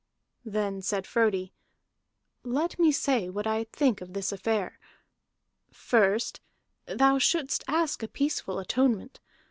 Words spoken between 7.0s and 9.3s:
shouldst ask a peaceful atonement.